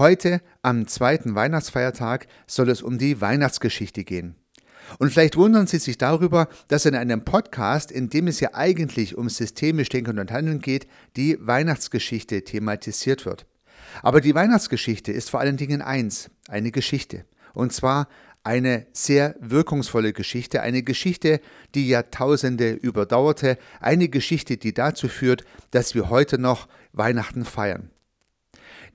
Heute, 0.00 0.40
am 0.62 0.86
zweiten 0.86 1.34
Weihnachtsfeiertag, 1.34 2.26
soll 2.46 2.70
es 2.70 2.80
um 2.80 2.96
die 2.96 3.20
Weihnachtsgeschichte 3.20 4.02
gehen. 4.02 4.34
Und 4.98 5.12
vielleicht 5.12 5.36
wundern 5.36 5.66
Sie 5.66 5.76
sich 5.76 5.98
darüber, 5.98 6.48
dass 6.68 6.86
in 6.86 6.94
einem 6.94 7.22
Podcast, 7.22 7.92
in 7.92 8.08
dem 8.08 8.26
es 8.26 8.40
ja 8.40 8.54
eigentlich 8.54 9.18
um 9.18 9.28
systemisch 9.28 9.90
Denken 9.90 10.18
und 10.18 10.32
Handeln 10.32 10.60
geht, 10.60 10.86
die 11.16 11.36
Weihnachtsgeschichte 11.38 12.44
thematisiert 12.44 13.26
wird. 13.26 13.44
Aber 14.02 14.22
die 14.22 14.34
Weihnachtsgeschichte 14.34 15.12
ist 15.12 15.28
vor 15.28 15.40
allen 15.40 15.58
Dingen 15.58 15.82
eins, 15.82 16.30
eine 16.48 16.70
Geschichte. 16.70 17.26
Und 17.52 17.74
zwar 17.74 18.08
eine 18.42 18.86
sehr 18.94 19.36
wirkungsvolle 19.38 20.14
Geschichte, 20.14 20.62
eine 20.62 20.82
Geschichte, 20.82 21.42
die 21.74 21.88
Jahrtausende 21.88 22.70
überdauerte, 22.72 23.58
eine 23.80 24.08
Geschichte, 24.08 24.56
die 24.56 24.72
dazu 24.72 25.08
führt, 25.08 25.44
dass 25.72 25.94
wir 25.94 26.08
heute 26.08 26.38
noch 26.38 26.68
Weihnachten 26.94 27.44
feiern. 27.44 27.90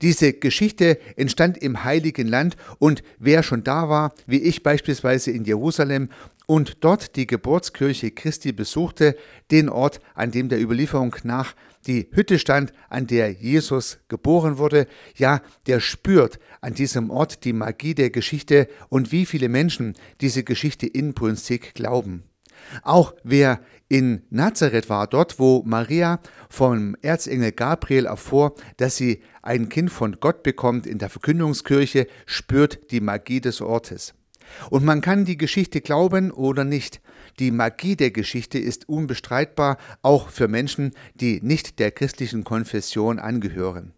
Diese 0.02 0.32
Geschichte 0.32 0.98
entstand 1.16 1.58
im 1.58 1.84
heiligen 1.84 2.28
Land 2.28 2.56
und 2.78 3.02
wer 3.18 3.42
schon 3.42 3.64
da 3.64 3.88
war, 3.88 4.14
wie 4.26 4.42
ich 4.42 4.62
beispielsweise 4.62 5.30
in 5.30 5.44
Jerusalem 5.44 6.08
und 6.46 6.84
dort 6.84 7.16
die 7.16 7.26
Geburtskirche 7.26 8.12
Christi 8.12 8.52
besuchte, 8.52 9.16
den 9.50 9.68
Ort, 9.68 10.00
an 10.14 10.30
dem 10.30 10.48
der 10.48 10.60
Überlieferung 10.60 11.14
nach 11.24 11.54
die 11.86 12.08
Hütte 12.12 12.38
stand, 12.38 12.72
an 12.88 13.06
der 13.06 13.32
Jesus 13.32 13.98
geboren 14.08 14.58
wurde, 14.58 14.86
ja, 15.16 15.40
der 15.66 15.80
spürt 15.80 16.38
an 16.60 16.74
diesem 16.74 17.10
Ort 17.10 17.44
die 17.44 17.52
Magie 17.52 17.94
der 17.94 18.10
Geschichte 18.10 18.68
und 18.88 19.12
wie 19.12 19.26
viele 19.26 19.48
Menschen 19.48 19.94
diese 20.20 20.44
Geschichte 20.44 20.86
inbrünstig 20.86 21.74
glauben. 21.74 22.24
Auch 22.82 23.14
wer 23.22 23.60
in 23.88 24.22
Nazareth 24.30 24.88
war, 24.88 25.06
dort 25.06 25.38
wo 25.38 25.62
Maria 25.64 26.20
vom 26.48 26.96
Erzengel 27.02 27.52
Gabriel 27.52 28.06
erfuhr, 28.06 28.54
dass 28.78 28.96
sie 28.96 29.22
ein 29.42 29.68
Kind 29.68 29.90
von 29.90 30.18
Gott 30.20 30.42
bekommt 30.42 30.86
in 30.86 30.98
der 30.98 31.08
Verkündungskirche, 31.10 32.06
spürt 32.26 32.90
die 32.90 33.00
Magie 33.00 33.40
des 33.40 33.60
Ortes. 33.60 34.14
Und 34.70 34.84
man 34.84 35.00
kann 35.00 35.24
die 35.24 35.36
Geschichte 35.36 35.80
glauben 35.80 36.30
oder 36.30 36.64
nicht. 36.64 37.00
Die 37.38 37.50
Magie 37.50 37.96
der 37.96 38.10
Geschichte 38.10 38.58
ist 38.58 38.88
unbestreitbar, 38.88 39.76
auch 40.02 40.30
für 40.30 40.48
Menschen, 40.48 40.92
die 41.14 41.40
nicht 41.42 41.78
der 41.78 41.90
christlichen 41.90 42.44
Konfession 42.44 43.18
angehören. 43.18 43.92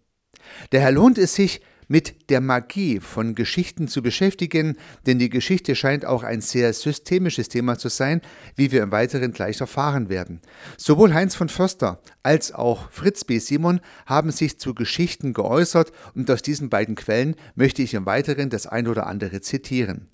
Daher 0.71 0.93
lohnt 0.93 1.19
es 1.19 1.34
sich, 1.34 1.61
mit 1.89 2.31
der 2.31 2.41
Magie 2.41 3.00
von 3.00 3.34
Geschichten 3.34 3.89
zu 3.89 4.03
beschäftigen, 4.03 4.77
denn 5.06 5.19
die 5.19 5.31
Geschichte 5.31 5.75
scheint 5.75 6.05
auch 6.05 6.22
ein 6.22 6.41
sehr 6.41 6.72
systemisches 6.72 7.48
Thema 7.48 7.78
zu 7.78 7.89
sein, 7.89 8.20
wie 8.55 8.70
wir 8.70 8.83
im 8.83 8.92
Weiteren 8.92 9.33
gleich 9.33 9.61
erfahren 9.61 10.09
werden. 10.09 10.41
Sowohl 10.77 11.14
Heinz 11.14 11.34
von 11.34 11.48
Förster 11.48 12.00
als 12.22 12.53
auch 12.53 12.91
Fritz 12.92 13.25
B. 13.25 13.39
Simon 13.39 13.81
haben 14.06 14.31
sich 14.31 14.61
zu 14.61 14.75
Geschichten 14.75 15.33
geäußert 15.33 15.92
und 16.14 16.31
aus 16.31 16.42
diesen 16.42 16.69
beiden 16.69 16.94
Quellen 16.94 17.34
möchte 17.55 17.83
ich 17.83 17.94
im 17.94 18.06
Weiteren 18.06 18.50
das 18.50 18.66
ein 18.66 18.86
oder 18.86 19.06
andere 19.06 19.41
zitieren. 19.41 20.09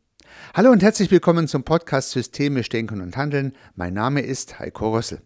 Hallo 0.55 0.71
und 0.71 0.83
herzlich 0.83 1.11
willkommen 1.11 1.49
zum 1.49 1.65
Podcast 1.65 2.11
Systemisch 2.11 2.69
Denken 2.69 3.01
und 3.01 3.17
Handeln. 3.17 3.53
Mein 3.75 3.95
Name 3.95 4.21
ist 4.21 4.59
Heiko 4.59 4.95
Rössel. 4.95 5.21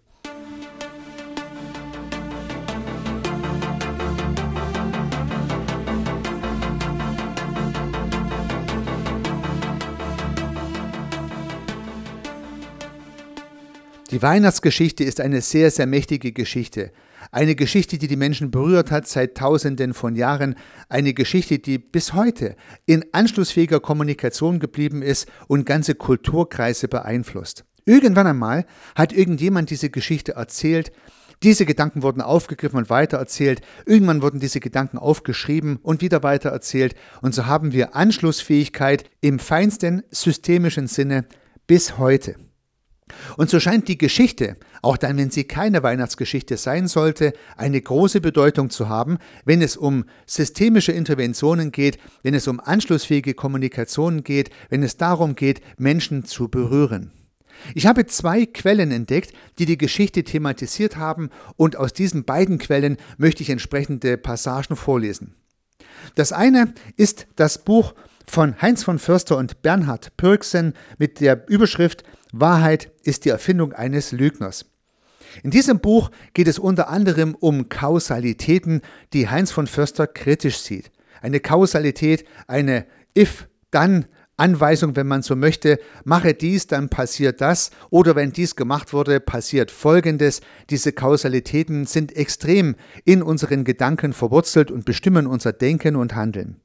Die 14.10 14.22
Weihnachtsgeschichte 14.22 15.04
ist 15.04 15.20
eine 15.20 15.42
sehr, 15.42 15.70
sehr 15.70 15.86
mächtige 15.86 16.32
Geschichte. 16.32 16.92
Eine 17.30 17.54
Geschichte, 17.54 17.98
die 17.98 18.08
die 18.08 18.16
Menschen 18.16 18.50
berührt 18.50 18.90
hat 18.90 19.06
seit 19.06 19.36
Tausenden 19.36 19.92
von 19.92 20.16
Jahren. 20.16 20.54
Eine 20.88 21.12
Geschichte, 21.12 21.58
die 21.58 21.76
bis 21.76 22.14
heute 22.14 22.56
in 22.86 23.04
anschlussfähiger 23.12 23.80
Kommunikation 23.80 24.60
geblieben 24.60 25.02
ist 25.02 25.26
und 25.46 25.66
ganze 25.66 25.94
Kulturkreise 25.94 26.88
beeinflusst. 26.88 27.66
Irgendwann 27.84 28.26
einmal 28.26 28.64
hat 28.94 29.12
irgendjemand 29.12 29.68
diese 29.68 29.90
Geschichte 29.90 30.32
erzählt. 30.32 30.90
Diese 31.42 31.66
Gedanken 31.66 32.02
wurden 32.02 32.22
aufgegriffen 32.22 32.78
und 32.78 32.88
weitererzählt. 32.88 33.60
Irgendwann 33.84 34.22
wurden 34.22 34.40
diese 34.40 34.60
Gedanken 34.60 34.96
aufgeschrieben 34.96 35.76
und 35.82 36.00
wieder 36.00 36.22
weitererzählt. 36.22 36.94
Und 37.20 37.34
so 37.34 37.44
haben 37.44 37.72
wir 37.74 37.94
Anschlussfähigkeit 37.94 39.04
im 39.20 39.38
feinsten 39.38 40.02
systemischen 40.10 40.86
Sinne 40.86 41.26
bis 41.66 41.98
heute. 41.98 42.36
Und 43.36 43.50
so 43.50 43.60
scheint 43.60 43.88
die 43.88 43.98
Geschichte, 43.98 44.56
auch 44.82 44.96
dann, 44.96 45.16
wenn 45.16 45.30
sie 45.30 45.44
keine 45.44 45.82
Weihnachtsgeschichte 45.82 46.56
sein 46.56 46.88
sollte, 46.88 47.32
eine 47.56 47.80
große 47.80 48.20
Bedeutung 48.20 48.70
zu 48.70 48.88
haben, 48.88 49.18
wenn 49.44 49.62
es 49.62 49.76
um 49.76 50.04
systemische 50.26 50.92
Interventionen 50.92 51.72
geht, 51.72 51.98
wenn 52.22 52.34
es 52.34 52.48
um 52.48 52.60
anschlussfähige 52.60 53.34
Kommunikationen 53.34 54.24
geht, 54.24 54.50
wenn 54.70 54.82
es 54.82 54.96
darum 54.96 55.34
geht, 55.34 55.60
Menschen 55.78 56.24
zu 56.24 56.48
berühren. 56.48 57.12
Ich 57.74 57.86
habe 57.86 58.06
zwei 58.06 58.46
Quellen 58.46 58.92
entdeckt, 58.92 59.32
die 59.58 59.66
die 59.66 59.78
Geschichte 59.78 60.22
thematisiert 60.22 60.96
haben, 60.96 61.30
und 61.56 61.76
aus 61.76 61.92
diesen 61.92 62.24
beiden 62.24 62.58
Quellen 62.58 62.96
möchte 63.16 63.42
ich 63.42 63.50
entsprechende 63.50 64.16
Passagen 64.16 64.76
vorlesen. 64.76 65.34
Das 66.14 66.32
eine 66.32 66.72
ist 66.96 67.26
das 67.36 67.64
Buch 67.64 67.94
von 68.26 68.60
Heinz 68.60 68.82
von 68.84 68.98
Förster 68.98 69.36
und 69.36 69.62
Bernhard 69.62 70.16
Pürksen 70.16 70.74
mit 70.98 71.20
der 71.20 71.48
Überschrift 71.48 72.04
Wahrheit 72.32 72.90
ist 73.02 73.24
die 73.24 73.30
Erfindung 73.30 73.72
eines 73.72 74.12
Lügners. 74.12 74.66
In 75.42 75.50
diesem 75.50 75.80
Buch 75.80 76.10
geht 76.34 76.48
es 76.48 76.58
unter 76.58 76.88
anderem 76.88 77.34
um 77.34 77.68
Kausalitäten, 77.68 78.80
die 79.12 79.28
Heinz 79.28 79.50
von 79.50 79.66
Förster 79.66 80.06
kritisch 80.06 80.58
sieht. 80.58 80.90
Eine 81.20 81.40
Kausalität, 81.40 82.24
eine 82.46 82.86
if-dann 83.16 84.06
Anweisung, 84.38 84.94
wenn 84.94 85.08
man 85.08 85.22
so 85.22 85.34
möchte, 85.34 85.80
mache 86.04 86.32
dies, 86.32 86.68
dann 86.68 86.88
passiert 86.88 87.40
das, 87.40 87.72
oder 87.90 88.14
wenn 88.14 88.32
dies 88.32 88.54
gemacht 88.54 88.92
wurde, 88.92 89.18
passiert 89.18 89.72
Folgendes. 89.72 90.40
Diese 90.70 90.92
Kausalitäten 90.92 91.86
sind 91.86 92.14
extrem 92.16 92.76
in 93.04 93.22
unseren 93.22 93.64
Gedanken 93.64 94.12
verwurzelt 94.12 94.70
und 94.70 94.84
bestimmen 94.84 95.26
unser 95.26 95.52
Denken 95.52 95.96
und 95.96 96.14
Handeln. 96.14 96.60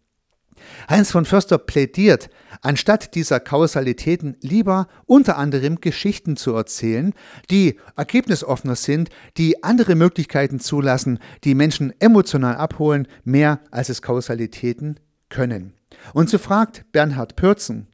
Heinz 0.90 1.12
von 1.12 1.26
Förster 1.26 1.58
plädiert, 1.58 2.30
anstatt 2.62 3.16
dieser 3.16 3.40
Kausalitäten 3.40 4.38
lieber 4.42 4.88
unter 5.06 5.38
anderem 5.38 5.82
Geschichten 5.82 6.36
zu 6.38 6.54
erzählen, 6.54 7.14
die 7.50 7.80
ergebnisoffener 7.96 8.76
sind, 8.76 9.10
die 9.38 9.64
andere 9.64 9.96
Möglichkeiten 9.96 10.60
zulassen, 10.60 11.20
die 11.44 11.56
Menschen 11.56 11.94
emotional 12.00 12.56
abholen, 12.56 13.08
mehr 13.24 13.60
als 13.72 13.90
es 13.90 14.02
Kausalitäten 14.02 15.00
können. 15.30 15.74
Und 16.14 16.30
so 16.30 16.38
fragt 16.38 16.86
Bernhard 16.92 17.36
Pürzen, 17.36 17.88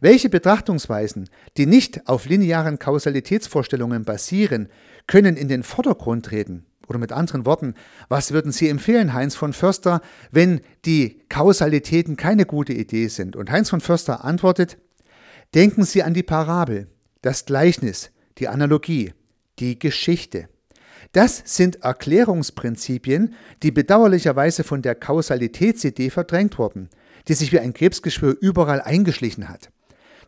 welche 0.00 0.30
Betrachtungsweisen, 0.30 1.28
die 1.56 1.66
nicht 1.66 2.08
auf 2.08 2.26
linearen 2.26 2.78
Kausalitätsvorstellungen 2.78 4.04
basieren, 4.04 4.68
können 5.06 5.36
in 5.36 5.48
den 5.48 5.62
Vordergrund 5.62 6.26
treten? 6.26 6.66
Oder 6.92 6.98
mit 6.98 7.12
anderen 7.12 7.46
Worten, 7.46 7.72
was 8.10 8.32
würden 8.32 8.52
Sie 8.52 8.68
empfehlen, 8.68 9.14
Heinz 9.14 9.34
von 9.34 9.54
Förster, 9.54 10.02
wenn 10.30 10.60
die 10.84 11.22
Kausalitäten 11.30 12.18
keine 12.18 12.44
gute 12.44 12.74
Idee 12.74 13.08
sind? 13.08 13.34
Und 13.34 13.50
Heinz 13.50 13.70
von 13.70 13.80
Förster 13.80 14.26
antwortet, 14.26 14.76
denken 15.54 15.84
Sie 15.84 16.02
an 16.02 16.12
die 16.12 16.22
Parabel, 16.22 16.88
das 17.22 17.46
Gleichnis, 17.46 18.10
die 18.36 18.48
Analogie, 18.48 19.14
die 19.58 19.78
Geschichte. 19.78 20.50
Das 21.12 21.42
sind 21.46 21.76
Erklärungsprinzipien, 21.82 23.32
die 23.62 23.70
bedauerlicherweise 23.70 24.62
von 24.62 24.82
der 24.82 24.94
Kausalitätsidee 24.94 26.10
verdrängt 26.10 26.58
wurden, 26.58 26.90
die 27.26 27.32
sich 27.32 27.52
wie 27.52 27.60
ein 27.60 27.72
Krebsgeschwür 27.72 28.36
überall 28.38 28.82
eingeschlichen 28.82 29.48
hat. 29.48 29.70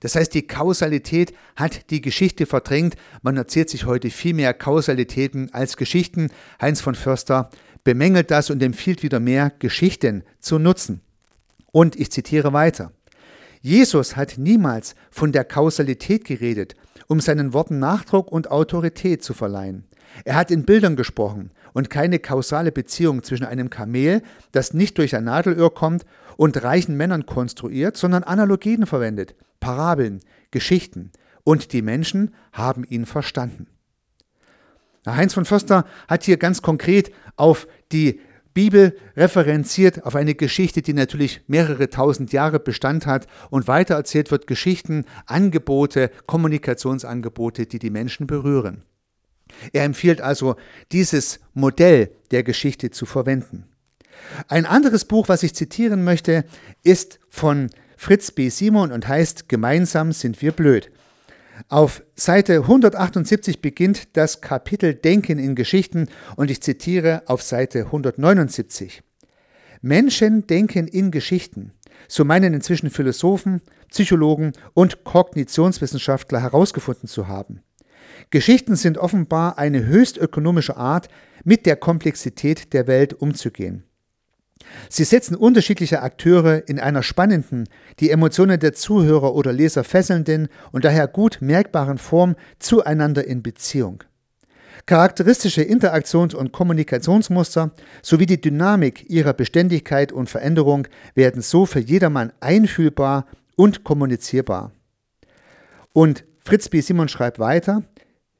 Das 0.01 0.17
heißt, 0.17 0.35
die 0.35 0.47
Kausalität 0.47 1.35
hat 1.57 1.91
die 1.91 2.01
Geschichte 2.01 2.47
verdrängt. 2.47 2.97
Man 3.23 3.37
erzählt 3.37 3.71
sich 3.71 3.87
heute 3.87 4.11
viel 4.11 4.35
mehr 4.35 4.55
Kausalitäten 4.55 5.53
als 5.53 5.77
Geschichten. 5.77 6.31
Heinz 6.61 6.81
von 6.81 6.95
Förster 6.95 7.51
bemängelt 7.85 8.31
das 8.31 8.51
und 8.51 8.63
empfiehlt 8.63 9.03
wieder 9.03 9.21
mehr, 9.21 9.53
Geschichten 9.59 10.25
zu 10.41 10.59
nutzen. 10.59 11.01
Und 11.73 11.97
ich 11.97 12.11
zitiere 12.11 12.53
weiter. 12.53 12.93
Jesus 13.61 14.15
hat 14.17 14.35
niemals 14.37 14.95
von 15.11 15.33
der 15.33 15.45
Kausalität 15.45 16.25
geredet, 16.25 16.75
um 17.07 17.21
seinen 17.21 17.53
Worten 17.53 17.79
Nachdruck 17.79 18.31
und 18.31 18.51
Autorität 18.51 19.23
zu 19.25 19.33
verleihen. 19.33 19.85
Er 20.25 20.37
hat 20.37 20.51
in 20.51 20.65
Bildern 20.65 20.97
gesprochen 20.97 21.51
und 21.73 21.91
keine 21.91 22.19
kausale 22.19 22.73
Beziehung 22.73 23.23
zwischen 23.23 23.45
einem 23.45 23.71
Kamel, 23.71 24.23
das 24.53 24.75
nicht 24.75 24.99
durch 24.99 25.15
ein 25.17 25.25
Nadelöhr 25.25 25.73
kommt, 25.73 26.05
und 26.37 26.63
reichen 26.63 26.97
Männern 26.97 27.27
konstruiert, 27.27 27.97
sondern 27.97 28.25
Analogien 28.25 28.87
verwendet. 28.87 29.35
Parabeln, 29.61 30.21
Geschichten 30.51 31.13
und 31.45 31.73
die 31.73 31.83
Menschen 31.83 32.35
haben 32.53 32.85
ihn 32.85 33.07
verstanden. 33.07 33.67
Heinz 35.07 35.35
von 35.35 35.45
Förster 35.45 35.85
hat 36.09 36.25
hier 36.25 36.39
ganz 36.39 36.63
konkret 36.63 37.13
auf 37.37 37.69
die 37.93 38.21
Bibel 38.55 38.97
referenziert, 39.17 40.05
auf 40.05 40.15
eine 40.15 40.35
Geschichte, 40.35 40.81
die 40.81 40.95
natürlich 40.95 41.43
mehrere 41.49 41.91
tausend 41.91 42.33
Jahre 42.33 42.61
Bestand 42.61 43.05
hat 43.05 43.27
und 43.51 43.67
weitererzählt 43.67 44.31
wird 44.31 44.47
Geschichten, 44.47 45.05
Angebote, 45.27 46.11
Kommunikationsangebote, 46.27 47.67
die 47.67 47.81
die 47.81 47.91
Menschen 47.91 48.27
berühren. 48.27 48.85
Er 49.73 49.85
empfiehlt 49.85 50.21
also, 50.21 50.57
dieses 50.93 51.41
Modell 51.55 52.11
der 52.31 52.43
Geschichte 52.43 52.91
zu 52.91 53.07
verwenden. 53.07 53.67
Ein 54.49 54.67
anderes 54.67 55.05
Buch, 55.05 55.29
was 55.29 55.43
ich 55.43 55.55
zitieren 55.55 56.05
möchte, 56.05 56.45
ist 56.83 57.21
von 57.29 57.71
Fritz 57.97 58.31
B. 58.31 58.49
Simon 58.49 58.93
und 58.93 59.09
heißt 59.09 59.49
Gemeinsam 59.49 60.13
sind 60.13 60.43
wir 60.43 60.53
blöd. 60.53 60.91
Auf 61.69 62.03
Seite 62.17 62.63
178 62.63 63.63
beginnt 63.63 64.17
das 64.17 64.41
Kapitel 64.41 64.95
Denken 64.95 65.39
in 65.39 65.55
Geschichten 65.55 66.09
und 66.37 66.51
ich 66.51 66.63
zitiere 66.63 67.23
auf 67.27 67.43
Seite 67.43 67.87
179. 67.87 69.03
Menschen 69.81 70.47
denken 70.47 70.89
in 70.89 71.11
Geschichten. 71.11 71.73
So 72.09 72.25
meinen 72.25 72.55
inzwischen 72.55 72.91
Philosophen, 72.91 73.63
Psychologen 73.89 74.53
und 74.75 75.05
Kognitionswissenschaftler 75.05 76.43
herausgefunden 76.43 77.09
zu 77.09 77.29
haben. 77.29 77.61
Geschichten 78.35 78.75
sind 78.75 78.99
offenbar 78.99 79.59
eine 79.59 79.87
höchst 79.87 80.19
ökonomische 80.19 80.77
Art, 80.77 81.07
mit 81.45 81.67
der 81.67 81.77
Komplexität 81.77 82.73
der 82.73 82.89
Welt 82.89 83.15
umzugehen. 83.15 83.85
Sie 84.89 85.05
setzen 85.05 85.37
unterschiedliche 85.37 86.03
Akteure 86.03 86.69
in 86.69 86.81
einer 86.81 87.05
spannenden, 87.05 87.69
die 88.01 88.11
Emotionen 88.11 88.59
der 88.59 88.73
Zuhörer 88.73 89.37
oder 89.37 89.53
Leser 89.53 89.85
fesselnden 89.85 90.49
und 90.73 90.85
daher 90.85 91.07
gut 91.07 91.39
merkbaren 91.43 91.99
Form 91.99 92.35
zueinander 92.59 93.25
in 93.25 93.45
Beziehung. 93.45 94.03
Charakteristische 94.87 95.63
Interaktions- 95.63 96.35
und 96.35 96.51
Kommunikationsmuster 96.51 97.71
sowie 98.03 98.27
die 98.27 98.41
Dynamik 98.41 99.09
ihrer 99.09 99.33
Beständigkeit 99.33 100.11
und 100.11 100.29
Veränderung 100.29 100.89
werden 101.15 101.41
so 101.41 101.67
für 101.67 101.79
jedermann 101.79 102.33
einfühlbar 102.41 103.27
und 103.55 103.85
kommunizierbar. 103.85 104.73
Und 105.93 106.25
Fritz 106.41 106.69
B. 106.69 106.81
Simon 106.81 107.09
schreibt 107.09 107.39
weiter, 107.39 107.85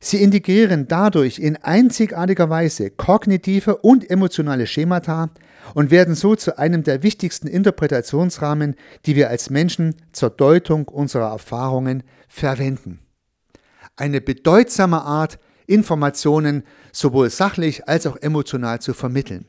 Sie 0.05 0.23
integrieren 0.23 0.87
dadurch 0.87 1.39
in 1.39 1.57
einzigartiger 1.57 2.51
Weise 2.51 2.91
kognitive 2.91 3.79
und 3.79 4.11
emotionale 4.11 4.67
Schemata 4.67 5.31
und 5.73 5.91
werden 5.91 6.15
so 6.15 6.37
zu 6.37 6.59
einem 6.59 6.83
der 6.83 7.03
wichtigsten 7.03 7.47
Interpretationsrahmen, 7.47 8.75
die 9.07 9.17
wir 9.17 9.31
als 9.31 9.49
Menschen 9.49 9.97
zur 10.13 10.29
Deutung 10.29 10.89
unserer 10.89 11.31
Erfahrungen 11.31 12.03
verwenden. 12.29 12.99
Eine 13.97 14.21
bedeutsame 14.21 15.01
Art, 15.01 15.39
Informationen 15.67 16.65
sowohl 16.93 17.31
sachlich 17.31 17.89
als 17.89 18.07
auch 18.07 18.17
emotional 18.17 18.83
zu 18.83 18.93
vermitteln. 18.93 19.47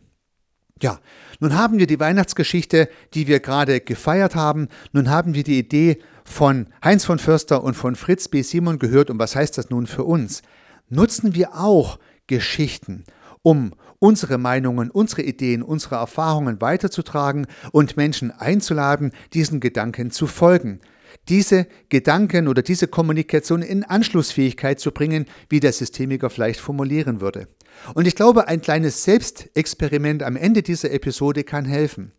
Ja, 0.82 1.00
nun 1.40 1.56
haben 1.56 1.80
wir 1.80 1.88
die 1.88 2.02
Weihnachtsgeschichte, 2.02 2.90
die 3.14 3.28
wir 3.28 3.40
gerade 3.40 3.80
gefeiert 3.80 4.36
haben. 4.36 4.68
Nun 4.92 5.10
haben 5.10 5.34
wir 5.34 5.44
die 5.44 5.58
Idee 5.58 6.00
von 6.26 6.68
Heinz 6.84 7.06
von 7.06 7.18
Förster 7.18 7.64
und 7.64 7.76
von 7.76 7.96
Fritz 7.96 8.28
B. 8.28 8.42
Simon 8.42 8.78
gehört. 8.78 9.10
Und 9.10 9.18
was 9.18 9.38
heißt 9.38 9.58
das 9.58 9.70
nun 9.70 9.88
für 9.88 10.04
uns? 10.04 10.42
Nutzen 10.90 11.34
wir 11.34 11.56
auch 11.56 11.98
Geschichten, 12.28 13.06
um 13.42 13.74
unsere 14.00 14.38
Meinungen, 14.38 14.92
unsere 14.92 15.22
Ideen, 15.22 15.64
unsere 15.64 15.96
Erfahrungen 15.96 16.60
weiterzutragen 16.60 17.48
und 17.72 17.96
Menschen 17.96 18.32
einzuladen, 18.32 19.14
diesen 19.34 19.62
Gedanken 19.62 20.12
zu 20.12 20.28
folgen 20.28 20.82
diese 21.30 21.68
Gedanken 21.90 22.48
oder 22.48 22.62
diese 22.62 22.88
Kommunikation 22.88 23.62
in 23.62 23.84
Anschlussfähigkeit 23.84 24.80
zu 24.80 24.92
bringen, 24.92 25.26
wie 25.50 25.60
der 25.60 25.74
Systemiker 25.74 26.30
vielleicht 26.30 26.60
formulieren 26.60 27.22
würde. 27.22 27.48
Und 27.94 28.08
ich 28.08 28.16
glaube, 28.16 28.48
ein 28.48 28.62
kleines 28.62 29.04
Selbstexperiment 29.04 30.24
am 30.24 30.36
Ende 30.36 30.64
dieser 30.64 30.92
Episode 30.92 31.44
kann 31.44 31.66
helfen. 31.66 32.12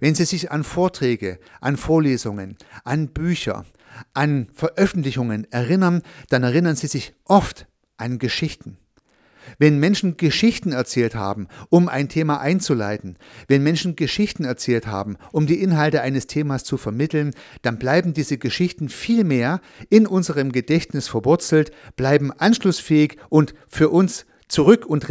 Wenn 0.00 0.14
Sie 0.14 0.24
sich 0.24 0.50
an 0.50 0.64
Vorträge, 0.64 1.38
an 1.60 1.76
Vorlesungen, 1.76 2.56
an 2.84 3.08
Bücher, 3.08 3.64
an 4.14 4.48
Veröffentlichungen 4.54 5.50
erinnern, 5.50 6.02
dann 6.28 6.42
erinnern 6.42 6.76
Sie 6.76 6.86
sich 6.86 7.14
oft 7.24 7.66
an 7.96 8.18
Geschichten. 8.18 8.78
Wenn 9.58 9.78
Menschen 9.78 10.18
Geschichten 10.18 10.72
erzählt 10.72 11.14
haben, 11.14 11.48
um 11.70 11.88
ein 11.88 12.10
Thema 12.10 12.40
einzuleiten, 12.40 13.16
wenn 13.46 13.62
Menschen 13.62 13.96
Geschichten 13.96 14.44
erzählt 14.44 14.86
haben, 14.86 15.16
um 15.32 15.46
die 15.46 15.62
Inhalte 15.62 16.02
eines 16.02 16.26
Themas 16.26 16.64
zu 16.64 16.76
vermitteln, 16.76 17.34
dann 17.62 17.78
bleiben 17.78 18.12
diese 18.12 18.36
Geschichten 18.36 18.90
viel 18.90 19.24
mehr 19.24 19.60
in 19.88 20.06
unserem 20.06 20.52
Gedächtnis 20.52 21.08
verwurzelt, 21.08 21.70
bleiben 21.96 22.30
anschlussfähig 22.30 23.16
und 23.30 23.54
für 23.68 23.88
uns 23.88 24.26
zurück 24.48 24.86
und 24.86 25.06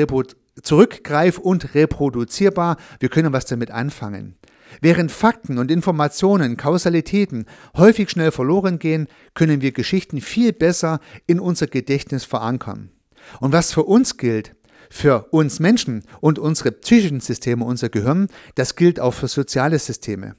zurückgreif 0.62 1.38
und 1.38 1.76
reproduzierbar. 1.76 2.78
Wir 3.00 3.10
können 3.10 3.34
was 3.34 3.46
damit 3.46 3.72
anfangen. 3.72 4.36
Während 4.82 5.12
Fakten 5.12 5.58
und 5.58 5.72
Informationen, 5.72 6.58
Kausalitäten 6.58 7.46
häufig 7.76 8.10
schnell 8.10 8.32
verloren 8.32 8.80
gehen, 8.80 9.08
können 9.34 9.62
wir 9.62 9.72
Geschichten 9.72 10.22
viel 10.22 10.54
besser 10.54 11.00
in 11.26 11.40
unser 11.40 11.68
Gedächtnis 11.68 12.26
verankern. 12.26 12.92
Und 13.40 13.54
was 13.54 13.74
für 13.74 13.84
uns 13.84 14.18
gilt, 14.18 14.56
für 14.90 15.28
uns 15.32 15.60
Menschen 15.60 16.04
und 16.22 16.40
unsere 16.40 16.72
psychischen 16.72 17.20
Systeme, 17.20 17.66
unser 17.66 17.90
Gehirn, 17.90 18.28
das 18.56 18.76
gilt 18.76 19.00
auch 19.00 19.14
für 19.14 19.28
soziale 19.28 19.80
Systeme. 19.80 20.36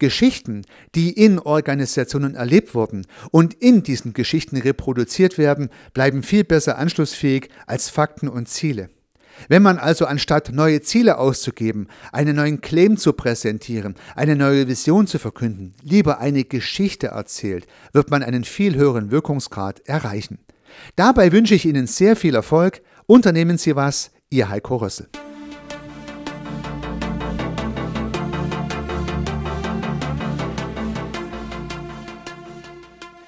Geschichten, 0.00 0.62
die 0.96 1.12
in 1.12 1.38
Organisationen 1.38 2.34
erlebt 2.34 2.74
wurden 2.74 3.06
und 3.30 3.54
in 3.54 3.84
diesen 3.84 4.12
Geschichten 4.12 4.56
reproduziert 4.56 5.38
werden, 5.38 5.68
bleiben 5.94 6.24
viel 6.24 6.42
besser 6.42 6.76
anschlussfähig 6.76 7.48
als 7.68 7.88
Fakten 7.88 8.28
und 8.28 8.48
Ziele. 8.48 8.90
Wenn 9.48 9.62
man 9.62 9.78
also 9.78 10.06
anstatt 10.06 10.50
neue 10.52 10.82
Ziele 10.82 11.18
auszugeben, 11.18 11.88
einen 12.12 12.36
neuen 12.36 12.60
Claim 12.60 12.96
zu 12.96 13.12
präsentieren, 13.12 13.94
eine 14.14 14.36
neue 14.36 14.68
Vision 14.68 15.06
zu 15.06 15.18
verkünden, 15.18 15.74
lieber 15.82 16.18
eine 16.18 16.44
Geschichte 16.44 17.08
erzählt, 17.08 17.66
wird 17.92 18.10
man 18.10 18.22
einen 18.22 18.44
viel 18.44 18.74
höheren 18.74 19.10
Wirkungsgrad 19.10 19.80
erreichen. 19.86 20.38
Dabei 20.96 21.32
wünsche 21.32 21.54
ich 21.54 21.64
Ihnen 21.64 21.86
sehr 21.86 22.16
viel 22.16 22.34
Erfolg. 22.34 22.82
Unternehmen 23.06 23.58
Sie 23.58 23.76
was, 23.76 24.10
Ihr 24.30 24.48
Heiko 24.48 24.76
Rössel. 24.76 25.08